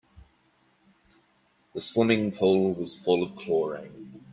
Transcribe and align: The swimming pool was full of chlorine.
The 1.75 1.79
swimming 1.79 2.31
pool 2.31 2.73
was 2.73 2.97
full 2.97 3.21
of 3.21 3.35
chlorine. 3.35 4.23